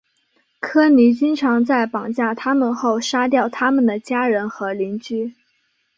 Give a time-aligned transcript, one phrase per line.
[0.59, 5.35] 科尼经常在绑架他们后杀掉他们的家人和邻居。